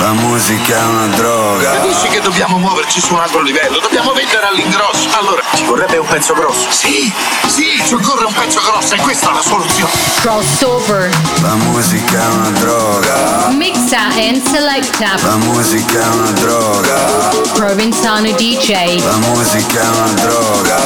[0.00, 1.72] La musica è una droga.
[1.72, 3.80] Capisci che dobbiamo muoverci su un altro livello?
[3.80, 5.10] Dobbiamo vendere all'ingrosso.
[5.18, 6.68] Allora, ci vorrebbe un pezzo grosso.
[6.70, 7.12] Sì,
[7.46, 9.92] sì, ci occorre un pezzo grosso e questa è la soluzione.
[10.22, 11.10] Crossover.
[11.42, 13.48] La musica è una droga.
[13.50, 15.16] Mixa and selecta.
[15.20, 17.30] La musica è una droga.
[17.52, 19.02] Provenzano DJ.
[19.04, 20.76] La musica è una droga.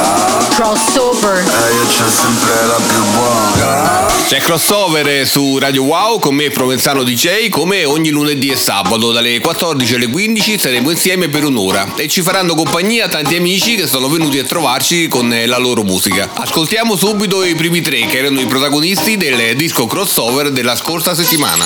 [0.55, 1.37] Crossover.
[1.37, 4.13] E io c'ho sempre la più buona.
[4.27, 9.39] C'è crossover su Radio Wow con me Provenzano DJ come ogni lunedì e sabato dalle
[9.39, 14.07] 14 alle 15 saremo insieme per un'ora e ci faranno compagnia tanti amici che sono
[14.07, 16.29] venuti a trovarci con la loro musica.
[16.33, 21.65] Ascoltiamo subito i primi tre che erano i protagonisti del disco crossover della scorsa settimana.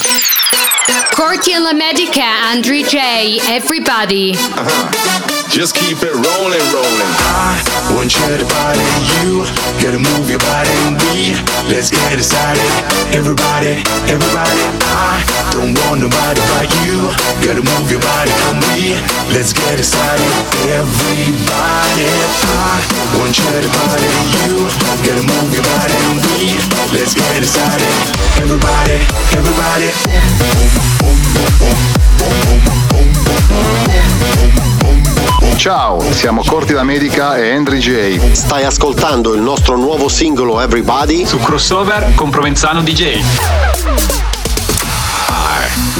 [1.19, 4.31] Corti la Medica, Andrew J, Everybody.
[4.55, 5.19] Uh-huh.
[5.51, 7.11] Just keep it rolling, rolling.
[7.27, 7.59] I
[7.91, 8.79] want you to body
[9.19, 9.43] you.
[9.83, 11.35] Gotta move your body and we
[11.67, 12.63] let's get it started.
[13.11, 14.63] Everybody, everybody.
[14.95, 15.19] I
[15.51, 17.11] don't want nobody but you.
[17.43, 18.95] Gotta move your body and we
[19.35, 20.23] let's get it started.
[20.71, 22.07] Everybody,
[22.47, 22.79] I
[23.19, 24.07] want you to body
[24.39, 24.71] you.
[25.03, 26.55] Gotta move your body and we
[26.95, 27.91] let's get it started.
[28.39, 29.03] Everybody,
[29.35, 31.08] everybody.
[35.59, 38.31] Ciao, siamo Corti la Medica e Henry J.
[38.31, 43.21] Stai ascoltando il nostro nuovo singolo Everybody su crossover con Provenzano DJ.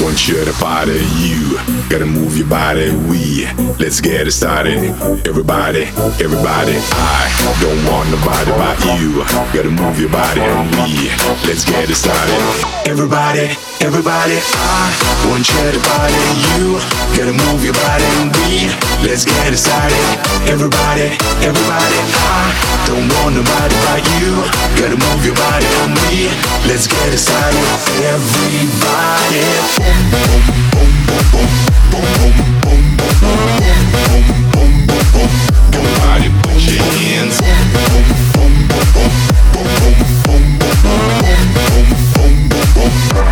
[0.00, 1.60] Want you to party, you
[1.92, 2.88] gotta move your body.
[3.04, 3.44] We
[3.76, 4.80] let's get it started.
[5.28, 5.84] Everybody,
[6.16, 6.80] everybody.
[6.96, 7.28] I
[7.60, 9.20] don't want nobody but you.
[9.52, 11.12] Gotta move your body, we
[11.44, 12.40] let's get it started.
[12.88, 13.52] Everybody,
[13.84, 14.40] everybody.
[14.40, 14.88] I
[15.28, 16.80] want you to party, you
[17.12, 18.08] gotta move your body,
[18.40, 18.72] we
[19.04, 20.00] let's get it started.
[20.48, 21.12] Everybody,
[21.44, 21.98] everybody.
[22.16, 24.32] I don't want nobody but you.
[24.80, 25.68] Gotta move your body,
[26.08, 26.32] we
[26.66, 27.60] let's get it started.
[28.00, 29.89] Everybody.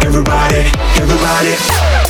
[0.00, 2.07] Everybody, everybody.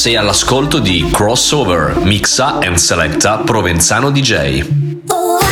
[0.00, 4.64] Sei all'ascolto di Crossover, mixa and selecta Provenzano DJ.
[5.08, 5.50] Oh, I,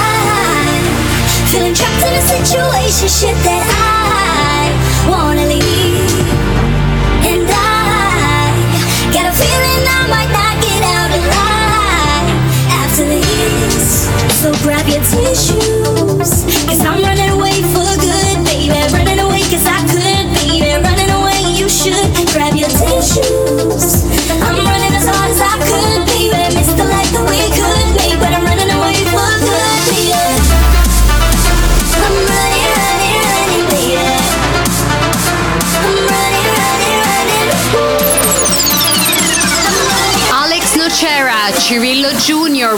[42.58, 42.74] never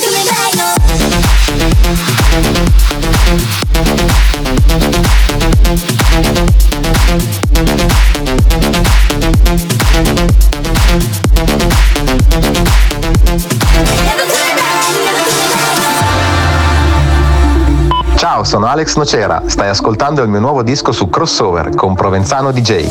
[0.00, 0.54] coming back.
[18.16, 19.42] Ciao, sono Alex Nocera.
[19.46, 22.86] Stai ascoltando il mio nuovo disco su Crossover con Provenzano DJ.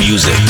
[0.00, 0.49] Music.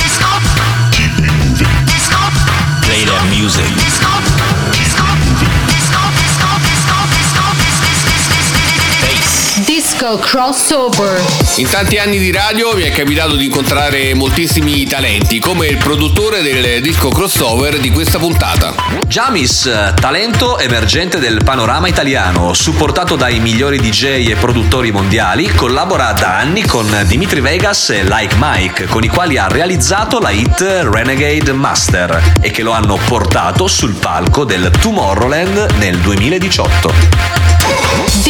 [10.18, 11.20] Crossover.
[11.56, 16.42] In tanti anni di radio mi è capitato di incontrare moltissimi talenti, come il produttore
[16.42, 18.74] del disco crossover di questa puntata.
[19.06, 26.38] Jamis, talento emergente del panorama italiano, supportato dai migliori DJ e produttori mondiali, collabora da
[26.38, 31.52] anni con Dimitri Vegas e Like Mike, con i quali ha realizzato la hit Renegade
[31.52, 37.39] Master e che lo hanno portato sul palco del Tomorrowland nel 2018.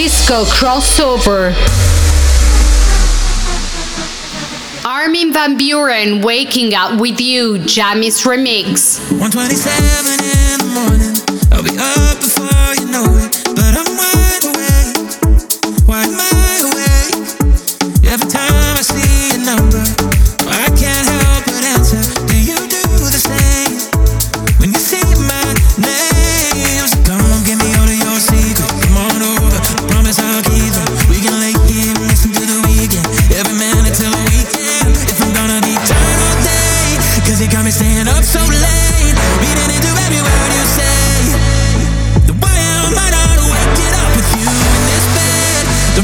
[0.03, 1.53] Disco Crossover.
[4.83, 8.99] Armin Van Buren, Waking Up With You, Jamis Remix.
[9.11, 11.13] 127 in the morning,
[11.53, 13.30] I'll be up before you know it,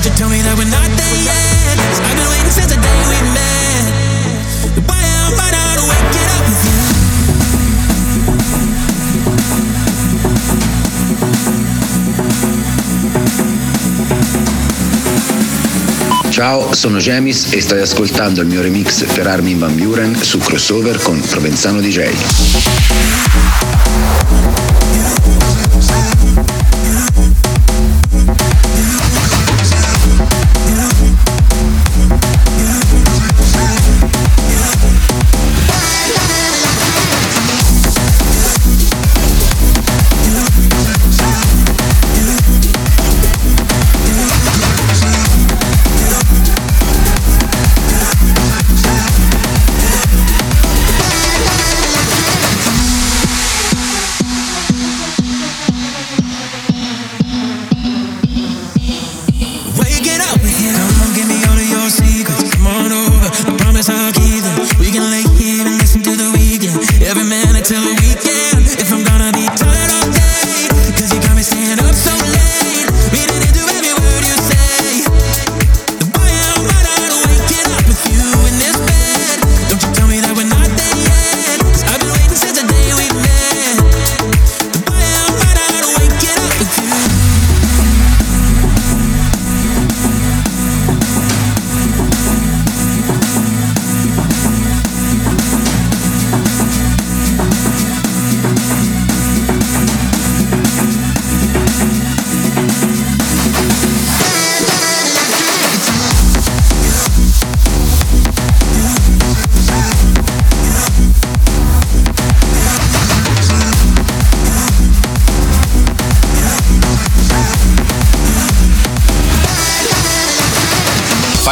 [0.07, 1.75] you tell me that we're not there yet.
[1.83, 3.91] I've been waiting since the day we met.
[4.79, 6.79] The way I not wake it up with you.
[16.31, 21.01] Ciao, sono Jamis e stai ascoltando il mio remix per Armin Van Buren su crossover
[21.03, 22.13] con Provenzano DJ.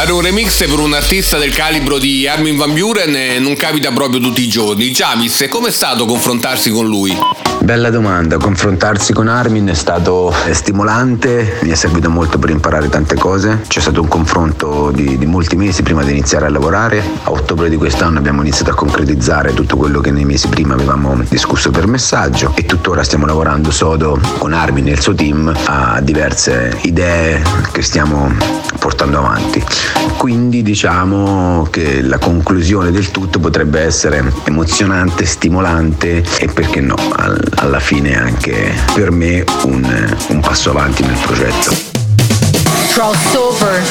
[0.05, 4.19] Fare un remix per un artista del calibro di Armin Van Buren non capita proprio
[4.19, 4.91] tutti i giorni.
[4.91, 7.44] Javis, com'è stato confrontarsi con lui?
[7.65, 13.15] Bella domanda, confrontarsi con Armin è stato stimolante, mi è servito molto per imparare tante
[13.15, 17.31] cose, c'è stato un confronto di, di molti mesi prima di iniziare a lavorare, a
[17.31, 21.71] ottobre di quest'anno abbiamo iniziato a concretizzare tutto quello che nei mesi prima avevamo discusso
[21.71, 26.77] per messaggio e tuttora stiamo lavorando sodo con Armin e il suo team a diverse
[26.83, 27.41] idee
[27.71, 28.31] che stiamo
[28.77, 29.63] portando avanti.
[30.17, 36.95] Quindi diciamo che la conclusione del tutto potrebbe essere emozionante, stimolante e perché no,
[37.55, 41.73] alla fine anche per me un, un passo avanti nel progetto.
[42.91, 43.83] Crossover.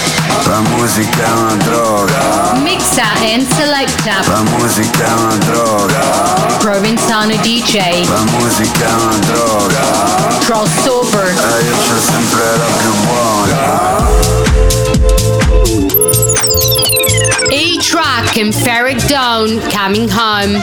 [0.46, 4.20] La musica è una droga, Mixa and selecta.
[4.26, 6.00] la musica è una droga,
[6.58, 8.06] Provenzano DJ.
[8.08, 9.80] la musica è una droga.
[10.44, 11.26] Crossover.
[11.26, 13.62] E io c'ho sempre la più buona.
[17.50, 20.62] E-Track and Ferric Down coming home.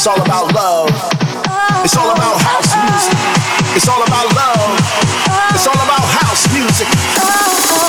[0.00, 0.88] It's all about love.
[1.84, 3.18] It's all about house music.
[3.76, 4.80] It's all about love.
[5.52, 6.88] It's all about house music.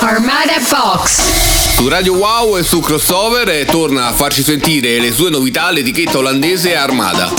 [0.02, 1.22] Armada Box.
[1.74, 6.18] Su Radio Wow e su Crossover e torna a farci sentire le sue novità l'etichetta
[6.18, 7.32] olandese Armada.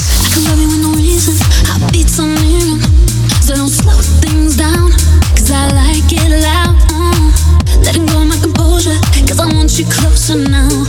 [9.39, 10.82] I want you closer now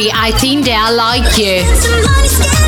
[0.00, 2.59] Sorry, I think I like you.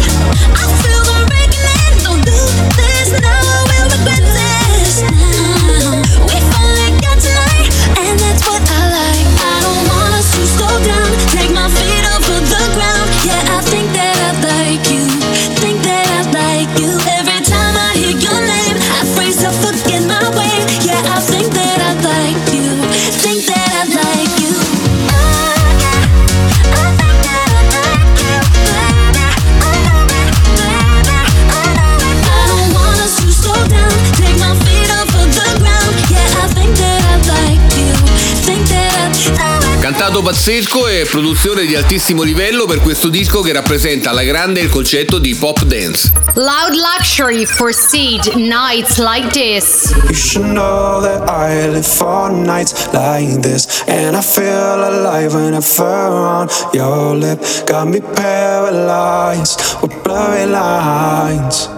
[40.12, 44.68] Lato pazzesco e produzione di altissimo livello per questo disco che rappresenta alla grande il
[44.68, 46.12] concetto di pop dance.
[46.34, 49.90] Loud luxury for seed nights like this.
[50.08, 53.82] You should know that I live for nights like this.
[53.86, 57.42] And I feel alive when I fur on your lip.
[57.64, 61.70] Got me paralyzed with blurry lines.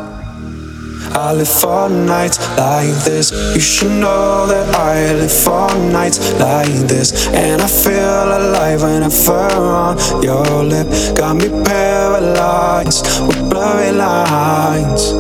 [1.17, 3.31] I live for nights like this.
[3.55, 7.29] You should know that I live for nights like this.
[7.29, 10.89] And I feel alive when I whenever on your lip.
[11.17, 15.13] Got me paralyzed with blurry lines.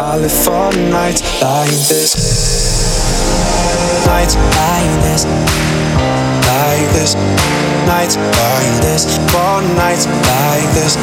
[0.00, 2.14] I live for nights like this.
[4.06, 5.24] Nights like this.
[6.46, 7.53] Like this.
[7.86, 9.18] Nights like this.
[9.30, 10.96] For nights like this.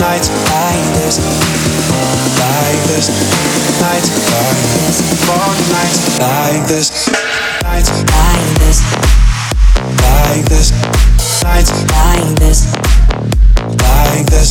[0.00, 1.18] Nights like this.
[2.40, 3.06] Like this.
[3.80, 4.96] Nights like this.
[5.24, 6.86] For nights like this.
[7.62, 8.78] Nights like this.
[10.02, 10.72] Like this.
[11.42, 12.58] Nights like this.
[13.84, 14.50] Like this.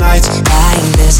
[0.00, 1.16] Nights like this.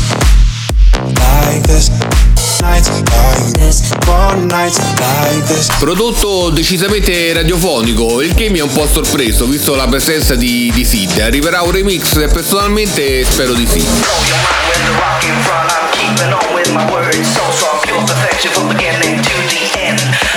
[1.16, 2.31] Like this.
[2.62, 3.90] Nights like this.
[4.02, 5.66] For nights like this.
[5.80, 10.84] Prodotto decisamente radiofonico, il che mi ha un po' sorpreso visto la presenza di, di
[10.84, 11.18] Sid.
[11.18, 13.84] Arriverà un remix e personalmente spero di sì.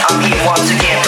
[0.07, 1.04] I'm here once again,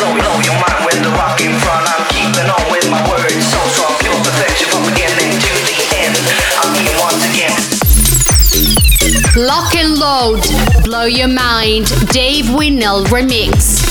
[11.09, 11.87] your mind.
[12.11, 13.83] Dave Winnell remix.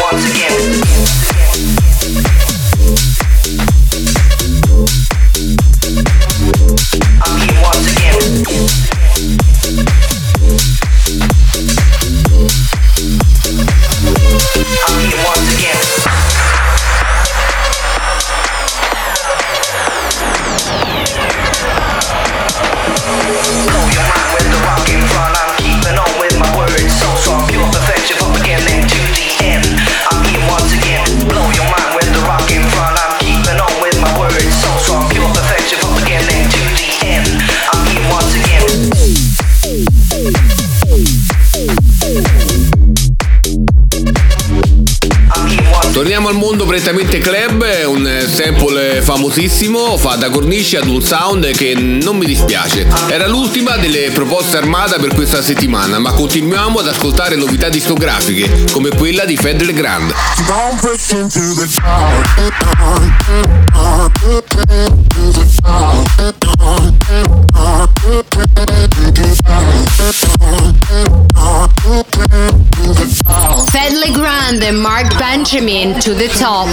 [0.00, 1.33] Once again.
[47.14, 52.86] Prettamente club, un sample famosissimo, fa da cornice ad un sound che non mi dispiace.
[53.08, 58.90] Era l'ultima delle proposte armata per questa settimana, ma continuiamo ad ascoltare novità discografiche, come
[58.90, 60.12] quella di Fedel Grand.
[74.54, 76.68] And Mark Benjamin to the top.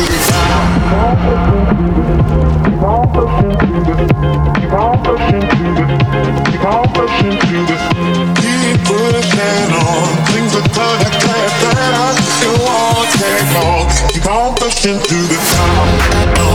[14.14, 16.51] Keep on pushing to the top.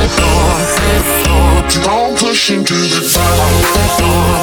[0.00, 4.39] Keep on pushing to the Keep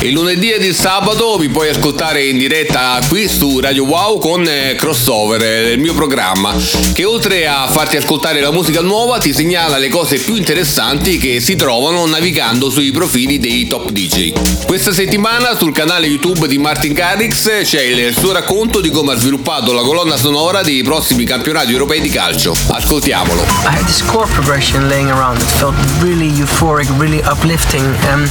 [0.00, 4.46] Il lunedì ed il sabato mi puoi ascoltare in diretta qui su Radio Wow con
[4.48, 6.54] eh, Crossover, eh, il mio programma,
[6.94, 11.40] che oltre a farti ascoltare la musica nuova ti segnala le cose più interessanti che
[11.40, 14.32] si trovano navigando sui profili dei top DJ.
[14.64, 19.18] Questa settimana sul canale YouTube di Martin Garrix c'è il suo racconto di come ha
[19.18, 22.56] sviluppato la colonna sonora dei prossimi campionati europei di calcio.
[22.68, 23.42] Ascoltiamolo.
[23.42, 27.84] I had this chord progression laying around that felt really euphoric, really uplifting.
[28.10, 28.26] Um,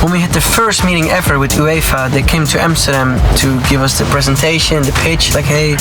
[0.00, 3.80] when we had the first meeting ever with UEFA, they came to Amsterdam to give
[3.80, 5.76] us the presentation, the pitch, like, hey,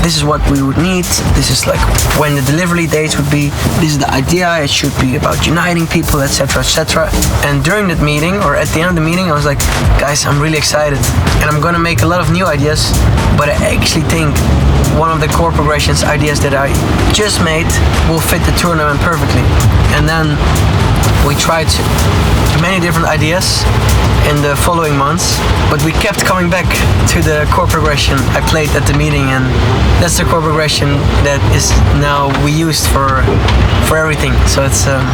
[0.00, 1.04] this is what we would need.
[1.36, 1.80] This is like
[2.18, 3.50] when the delivery dates would be.
[3.78, 4.48] This is the idea.
[4.64, 7.08] It should be about uniting people, etc., etc.
[7.44, 9.60] And during that meeting, or at the end of the meeting, I was like,
[10.00, 10.98] guys, I'm really excited,
[11.42, 12.90] and I'm gonna make a lot of new ideas.
[13.36, 14.32] But I actually think
[14.98, 16.72] one of the core progressions ideas that I
[17.12, 17.68] just made
[18.08, 19.44] will fit the tournament perfectly.
[19.96, 20.36] And then
[21.26, 21.68] we tried
[22.60, 23.62] many different ideas
[24.30, 25.38] in the following months,
[25.70, 26.66] but we kept coming back
[27.08, 29.44] to the core progression I played at the meeting, and
[30.00, 30.88] that's the core progression
[31.24, 33.22] that is now we used for
[33.86, 34.32] for everything.
[34.46, 35.04] So it's um,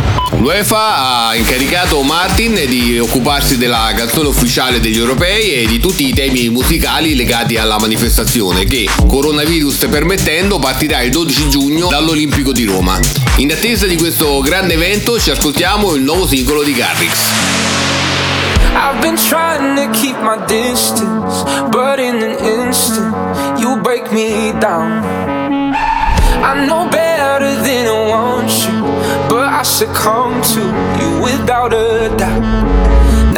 [0.40, 6.12] L'UEFA ha incaricato Martin di occuparsi della canzone ufficiale degli europei e di tutti i
[6.12, 13.01] temi musicali legati alla manifestazione che, coronavirus permettendo, partirà il 12 giugno dall'Olimpico di Roma.
[13.37, 17.67] In attesa di questo grande evento ci ascoltiamo il nuovo singolo di Garrix.
[18.76, 23.14] I've been trying to keep my distance, but in an instant,
[23.61, 25.04] you break me down.
[26.44, 28.81] I know better than I want you,
[29.28, 30.62] but I succumb to
[31.00, 32.88] you without a doubt.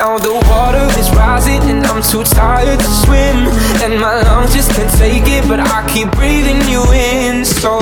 [0.00, 3.36] Now the water is rising and I'm too tired to swim
[3.82, 7.78] And my lungs just can't take it but I keep breathing you in So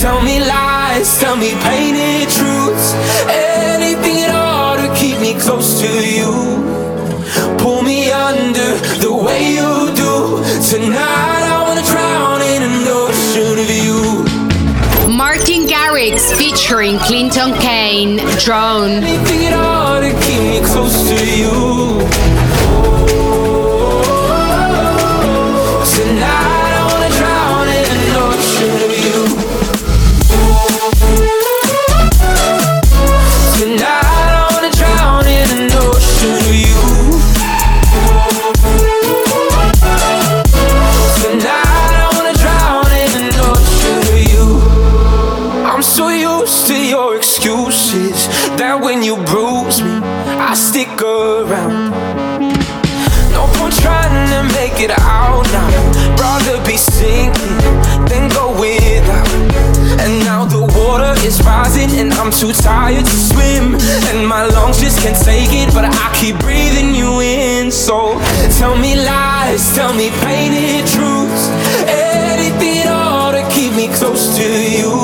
[0.00, 2.94] tell me lies, tell me painted truths
[3.28, 6.59] Anything at all to keep me close to you
[9.00, 10.42] the way you do.
[10.64, 14.24] Tonight I wanna drown in an ocean of you.
[15.10, 19.02] Martin Garrix featuring Clinton Kane, Drone.
[62.40, 63.74] Too tired to swim.
[64.08, 67.70] And my lungs just can't take it, but I keep breathing you in.
[67.70, 68.18] So
[68.58, 71.48] tell me lies, tell me painted truths.
[71.86, 74.99] Anything at all to keep me close to you.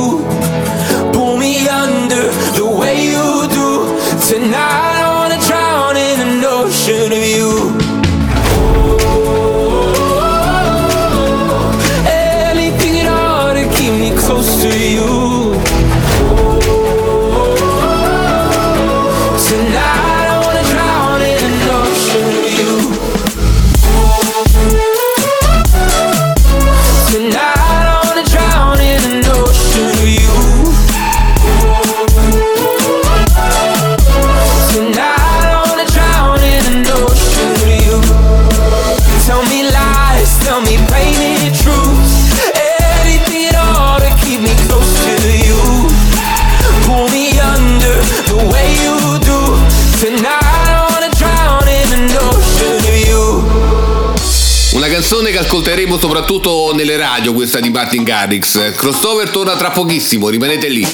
[55.36, 58.74] Che ascolteremo soprattutto nelle radio, questa di Martin Garrix.
[58.74, 60.88] Crossover torna tra pochissimo, rimanete lì.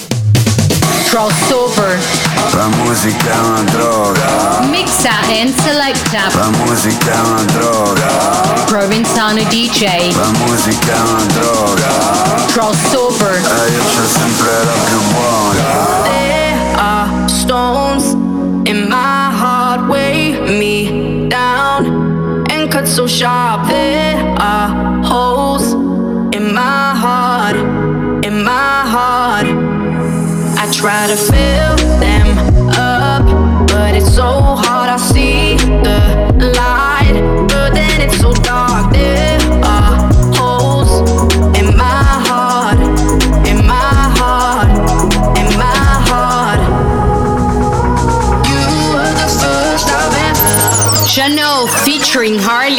[1.09, 1.96] Crossover.
[2.52, 4.61] La musica è una droga.
[4.68, 6.28] Mixa and selecta.
[6.35, 8.64] La musica è una droga.
[8.66, 10.12] Provenzano DJ.
[10.16, 12.44] La musica è una droga.
[12.50, 13.35] Crossover.
[13.35, 16.02] E io c'ho sempre la più buona.
[16.02, 18.12] There are stones
[18.64, 23.68] in my heart, weigh me down and cut so sharp.
[23.68, 24.12] There
[24.42, 25.72] are holes
[26.35, 27.55] in my heart,
[28.26, 29.46] in my heart.
[30.62, 32.28] I try to fill them
[32.70, 33.24] up,
[33.68, 34.31] but it's so
[34.64, 34.90] hard.
[34.90, 37.14] I see the light,
[37.48, 38.92] but then it's so dark.
[38.92, 39.38] There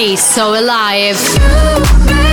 [0.04, 2.33] featuring Harley, So Alive.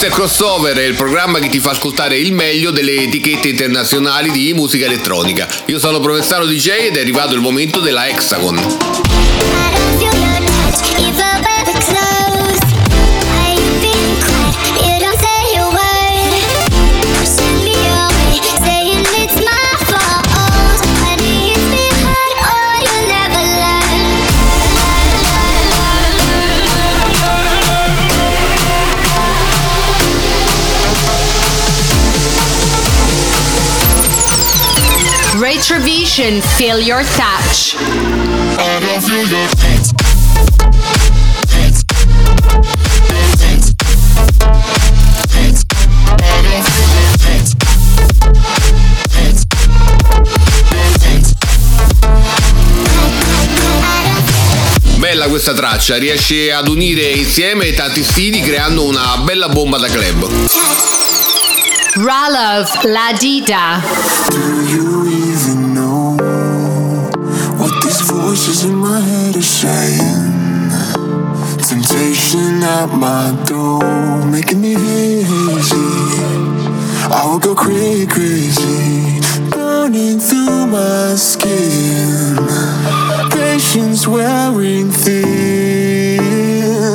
[0.00, 4.86] È Crossover, il programma che ti fa ascoltare il meglio delle etichette internazionali di musica
[4.86, 5.46] elettronica.
[5.66, 9.99] Io sono Provenzano DJ ed è arrivato il momento della Hexagon.
[35.70, 37.76] Retribution, feel your touch.
[54.96, 60.28] Bella questa traccia, riesce ad unire insieme tanti stili creando una bella bomba da club.
[61.94, 65.19] Ralov, La Dida.
[68.40, 70.70] Voices in my head are saying.
[71.58, 75.90] Temptation at my door, making me hazy.
[77.12, 82.36] I will go crazy, crazy, burning through my skin.
[83.30, 86.20] Patience wearing thin.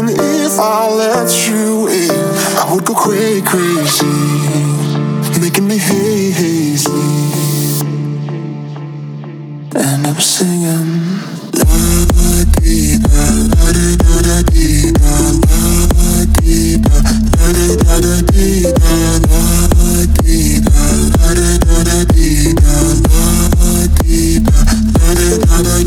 [0.09, 2.09] If I let you in,
[2.57, 4.17] I would go crazy, crazy,
[5.39, 6.89] making me hazy.
[9.75, 11.04] And I'm singing.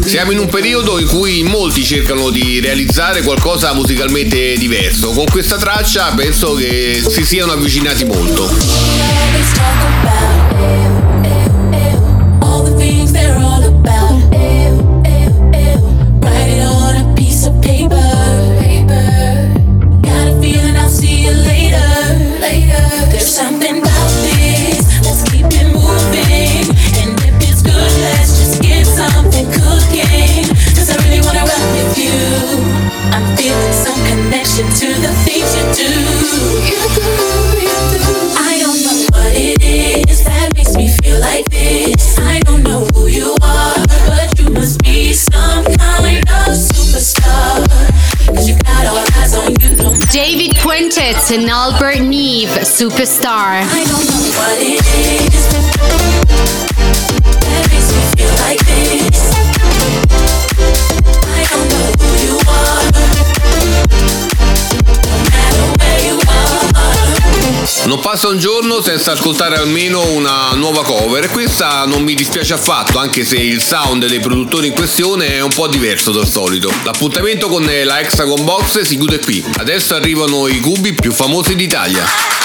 [0.04, 5.10] Siamo in un periodo in cui molti cercano di realizzare qualcosa musicalmente diverso.
[5.10, 8.48] Con questa traccia penso che si siano avvicinati molto.
[13.40, 14.07] All about.
[23.38, 23.97] Something
[52.80, 53.66] are.
[67.84, 72.52] Non passa un giorno senza ascoltare almeno una nuova cover e questa non mi dispiace
[72.52, 76.72] affatto, anche se il sound dei produttori in questione è un po' diverso dal solito.
[76.84, 79.44] L'appuntamento con la Hexagon Box si chiude qui.
[79.56, 82.37] Adesso arrivano i cubi più famosi d'Italia.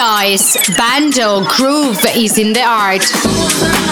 [0.00, 3.89] Guys, Bando, Groove is in the art.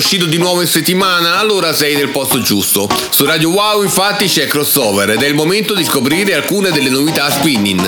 [0.00, 1.36] Uscito di nuovo in settimana?
[1.36, 2.88] Allora sei nel posto giusto.
[3.10, 7.30] Su Radio Wow infatti c'è crossover ed è il momento di scoprire alcune delle novità
[7.30, 7.86] spinning.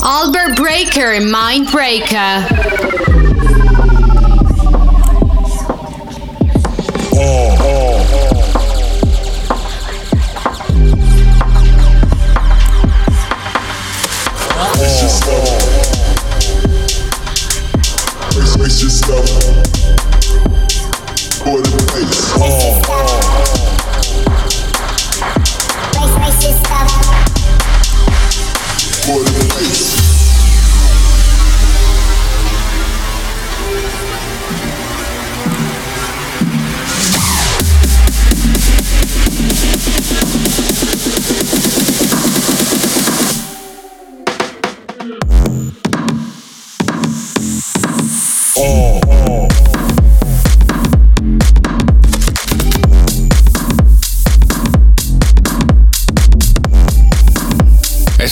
[0.00, 2.68] Albert Breaker e Mindbreaker.
[2.76, 2.97] Brace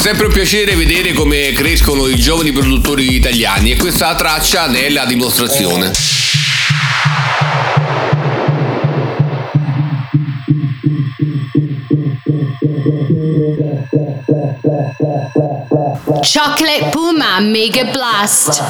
[0.07, 4.91] sempre un piacere vedere come crescono i giovani produttori italiani e questa traccia ne è
[4.91, 5.91] la dimostrazione.
[16.23, 18.63] Chocolate Puma Mega Blast.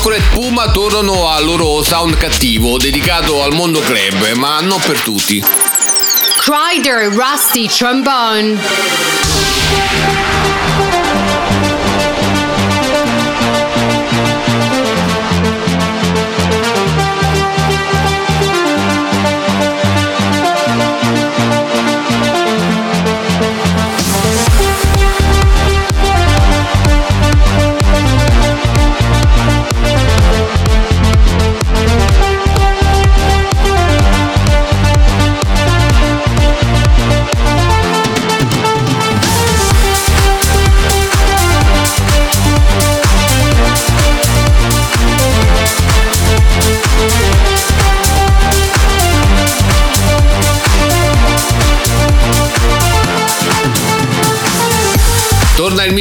[0.00, 5.42] Chocolate Puma tornano al loro sound cattivo dedicato al mondo club, ma non per tutti.
[6.36, 9.27] Crider Rusty Trombone.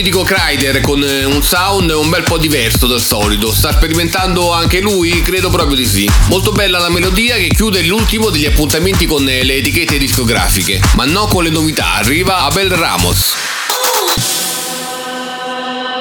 [0.07, 3.53] Mitico Kryder con eh, un sound un bel po' diverso dal solito.
[3.53, 5.21] Sta sperimentando anche lui?
[5.21, 6.09] Credo proprio di sì.
[6.27, 10.79] Molto bella la melodia che chiude l'ultimo degli appuntamenti con eh, le etichette discografiche.
[10.95, 13.33] Ma non con le novità, arriva Abel Ramos.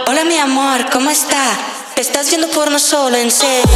[0.06, 1.58] Hola mi amor, ¿cómo está?
[1.96, 3.68] ¿Estás viendo porno solo, en serio?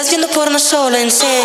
[0.00, 1.42] ¿Estás viendo porno solo, en serio?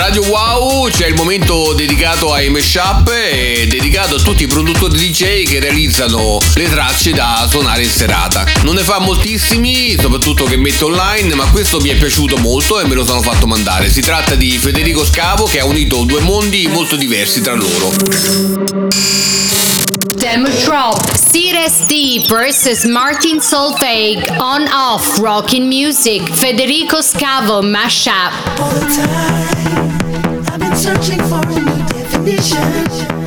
[0.00, 5.42] Radio Wow c'è il momento dedicato ai mashup e dedicato a tutti i produttori DJ
[5.42, 8.46] che realizzano le tracce da suonare in serata.
[8.62, 12.86] Non ne fa moltissimi, soprattutto che metto online, ma questo mi è piaciuto molto e
[12.86, 13.90] me lo sono fatto mandare.
[13.90, 17.92] Si tratta di Federico Scavo che ha unito due mondi molto diversi tra loro.
[20.16, 21.18] Demo drop.
[21.86, 26.32] D versus Martin Solveig on off rocking music.
[26.32, 29.89] Federico Scavo mashup.
[30.80, 33.19] Searching for a new definition.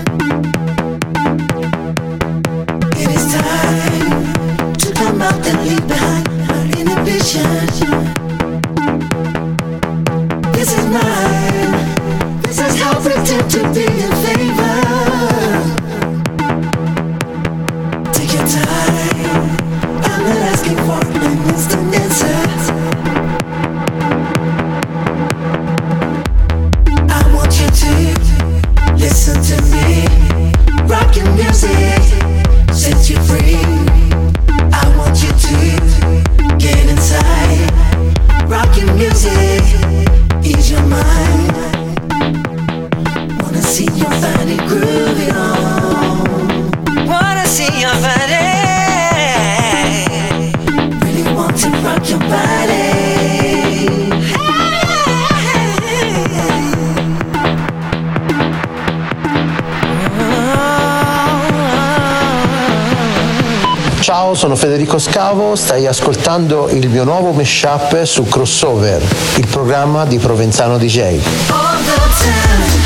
[64.04, 69.01] Ciao, sono Federico Scavo, stai ascoltando il mio nuovo mashup su Crossover,
[69.38, 71.22] il programma di Provenzano DJ.
[71.47, 72.84] All the time,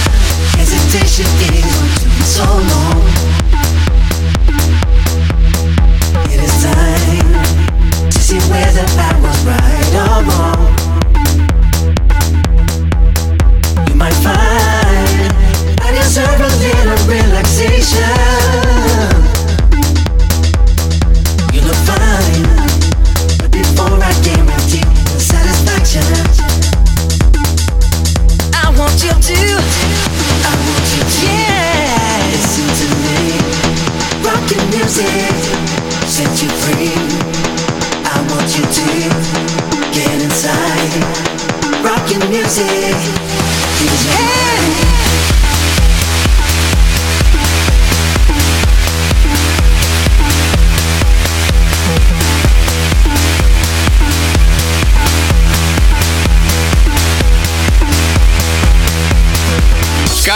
[42.25, 43.16] music,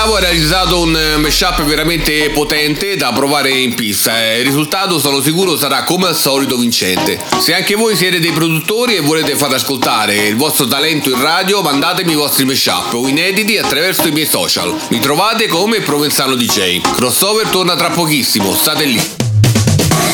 [0.02, 4.97] Scavo ha realizzato un eh, mashup veramente potente da provare in pista e il risultato
[4.97, 7.20] sono sicuro sarà come al solito vincente.
[7.38, 11.62] Se anche voi siete dei produttori e volete far ascoltare il vostro talento in radio,
[11.62, 14.76] mandatemi i vostri mashup o inediti attraverso i miei social.
[14.88, 16.82] Mi trovate come Provenzano DJ.
[16.82, 19.21] Crossover torna tra pochissimo, state lì.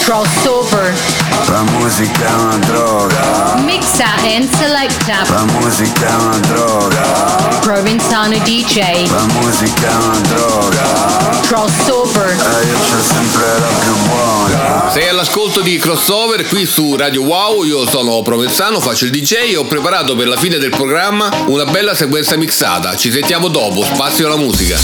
[0.08, 0.96] Crossover.
[1.48, 3.56] La musica è una droga.
[3.66, 5.26] Mixa and selecta.
[5.28, 7.02] La musica è una droga.
[7.60, 9.10] Provenzano DJ.
[9.10, 11.40] La musica è una droga.
[11.48, 12.30] Crossover.
[12.30, 14.90] E io c'ho sempre la più buona.
[14.92, 19.58] Sei all'ascolto di Crossover qui su Radio Wow, io sono Provenzano, faccio il DJ e
[19.58, 22.96] ho preparato per la fine del programma una bella sequenza mixata.
[22.96, 24.78] Ci sentiamo dopo, spazio alla musica.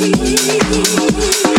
[0.00, 1.49] You.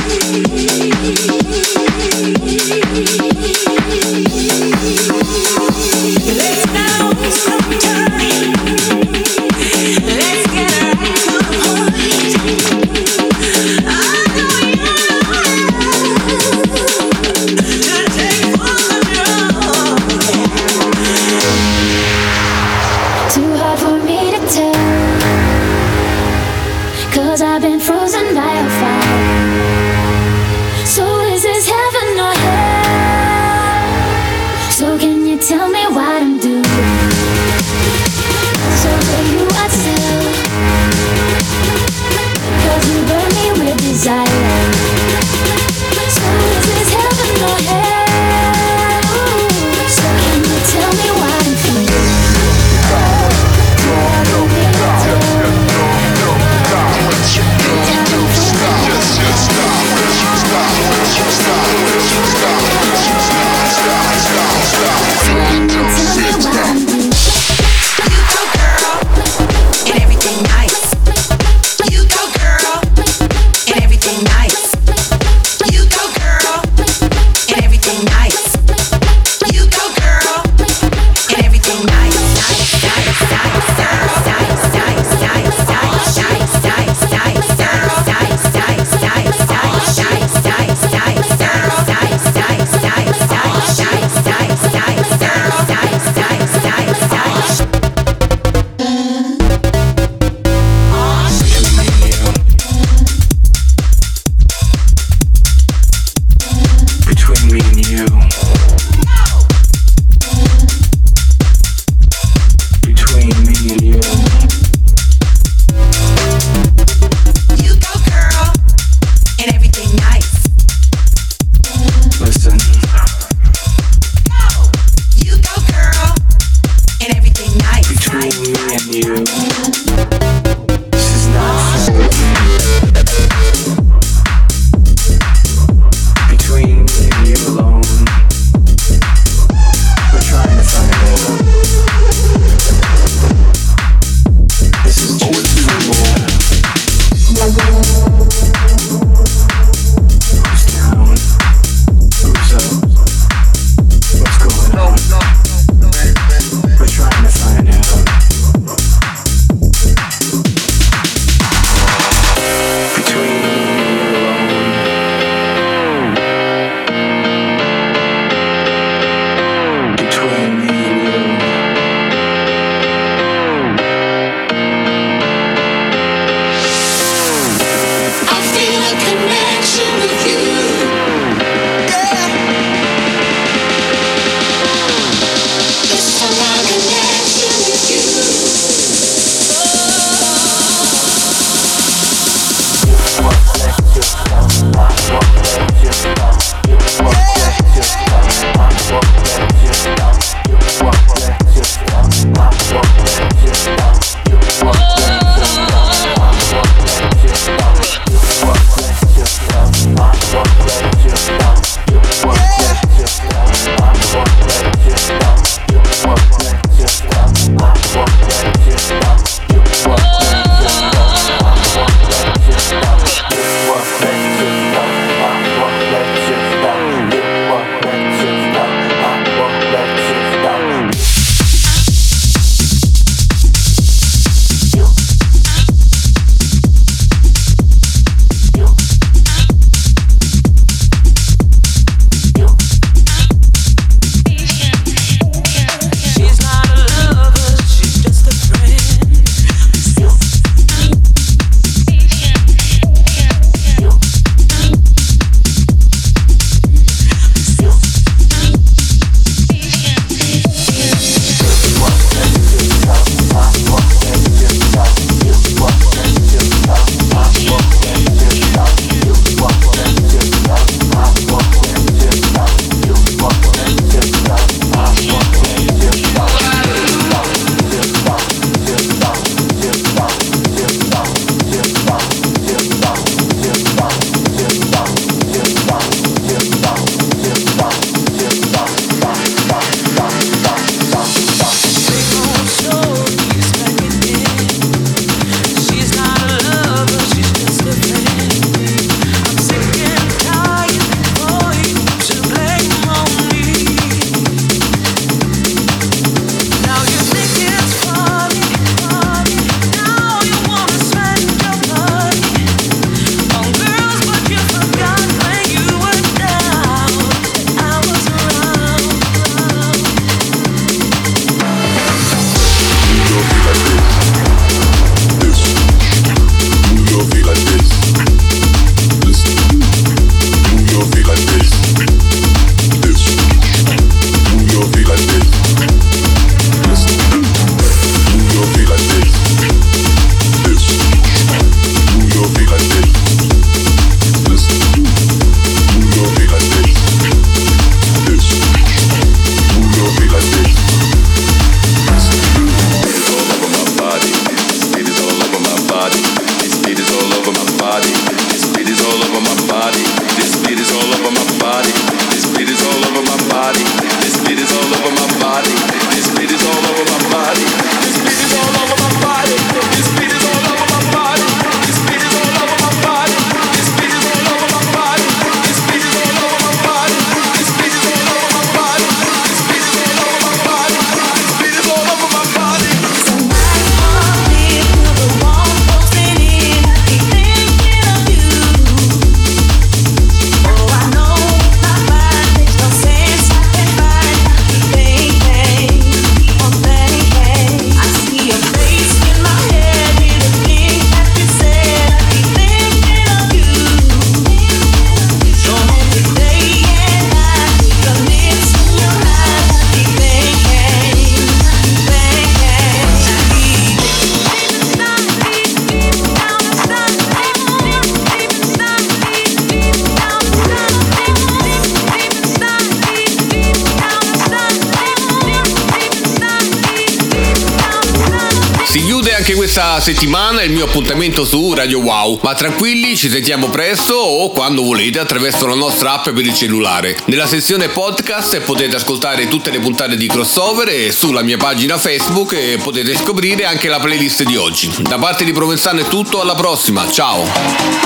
[429.82, 430.20] Anche questa settimana
[430.52, 432.20] il mio appuntamento su Radio Wow.
[432.24, 436.97] Ma tranquilli, ci sentiamo presto o quando volete attraverso la nostra app per il cellulare.
[437.06, 442.34] Nella sezione podcast potete ascoltare tutte le puntate di crossover e sulla mia pagina Facebook
[442.34, 444.70] e potete scoprire anche la playlist di oggi.
[444.80, 447.24] Da parte di Provenzano è tutto, alla prossima, ciao!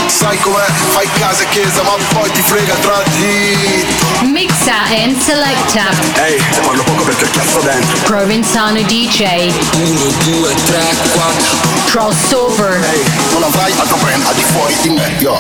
[0.08, 0.66] Sai com'è?
[0.90, 3.86] Fai casa e chiesa, ma poi ti frega tra di.
[4.32, 5.90] Mixa and selecta.
[6.26, 7.98] Ehi, te parlo poco perché cazzo dentro.
[8.06, 9.52] Provenzano DJ.
[9.74, 11.84] 1, 2, 3, 4.
[11.86, 12.55] Crossover.
[12.58, 13.04] Ehi,
[13.34, 15.38] non avrai altro brand al di fuori di me, yo.